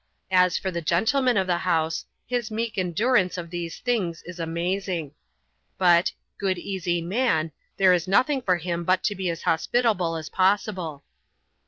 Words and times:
As 0.31 0.57
for 0.57 0.71
the 0.71 0.81
gentleman 0.81 1.37
of 1.37 1.45
the 1.45 1.59
house, 1.59 2.05
his 2.25 2.49
meek 2.49 2.75
endurance 2.75 3.37
of 3.37 3.51
these 3.51 3.77
things 3.77 4.23
is 4.25 4.39
amazing. 4.39 5.11
But," 5.77 6.11
good 6.39 6.57
easy 6.57 7.03
man," 7.03 7.51
there 7.77 7.93
is 7.93 8.07
nothing 8.07 8.41
for 8.41 8.57
him 8.57 8.83
but 8.83 9.03
to 9.03 9.13
be 9.13 9.29
as 9.29 9.43
hos 9.43 9.67
pitable 9.67 10.17
as 10.19 10.27
possible. 10.29 11.03